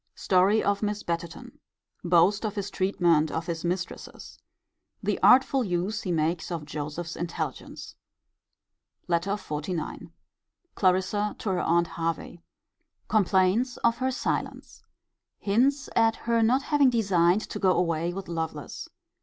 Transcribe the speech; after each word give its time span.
Story 0.15 0.63
of 0.63 0.81
Miss 0.81 1.03
Betterton. 1.03 1.59
Boast 2.03 2.43
of 2.43 2.55
his 2.55 2.71
treatment 2.71 3.29
of 3.29 3.45
his 3.45 3.63
mistresses. 3.63 4.39
The 5.03 5.19
artful 5.21 5.63
use 5.63 6.01
he 6.01 6.11
makes 6.11 6.51
of 6.51 6.65
Joseph's 6.65 7.15
intelligence. 7.15 7.93
LETTER 9.07 9.33
XLIX. 9.37 10.09
Clarissa 10.73 11.35
to 11.37 11.49
her 11.51 11.59
aunt 11.61 11.85
Hervey. 11.89 12.41
Complains 13.09 13.77
of 13.85 13.97
her 13.99 14.09
silence. 14.09 14.81
Hints 15.37 15.87
at 15.95 16.15
her 16.25 16.41
not 16.41 16.63
having 16.63 16.89
designed 16.89 17.41
to 17.41 17.59
go 17.59 17.71
away 17.77 18.11
with 18.11 18.27
Lovelace. 18.27 18.89